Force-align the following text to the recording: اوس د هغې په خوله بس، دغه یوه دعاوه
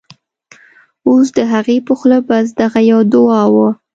اوس 1.07 1.27
د 1.37 1.39
هغې 1.51 1.77
په 1.87 1.93
خوله 1.99 2.19
بس، 2.29 2.47
دغه 2.61 2.79
یوه 2.89 3.03
دعاوه 3.13 3.67